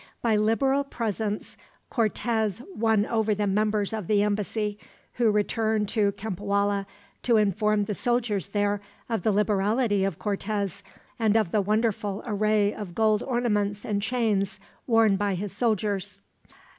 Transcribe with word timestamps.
By 0.23 0.35
liberal 0.35 0.83
presents 0.83 1.55
Cortez 1.91 2.63
won 2.73 3.05
over 3.05 3.35
the 3.35 3.45
members 3.45 3.93
of 3.93 4.07
the 4.07 4.23
embassy, 4.23 4.79
who 5.13 5.29
returned 5.29 5.89
to 5.89 6.11
Cempoalla 6.13 6.87
to 7.21 7.37
inform 7.37 7.83
the 7.83 7.93
soldiers 7.93 8.47
there 8.47 8.81
of 9.09 9.21
the 9.21 9.31
liberality 9.31 10.03
of 10.03 10.17
Cortez, 10.17 10.81
and 11.19 11.37
of 11.37 11.51
the 11.51 11.61
wonderful 11.61 12.23
array 12.25 12.73
of 12.73 12.95
gold 12.95 13.21
ornaments 13.21 13.85
and 13.85 14.01
chains 14.01 14.59
worn 14.87 15.17
by 15.17 15.35
his 15.35 15.55
soldiers. 15.55 16.19